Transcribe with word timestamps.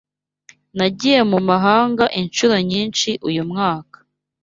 Nagiye 0.77 1.19
mu 1.31 1.39
mahanga 1.49 2.03
inshuro 2.19 2.55
nyinshi 2.71 3.09
uyu 3.29 3.43
mwaka. 3.49 3.97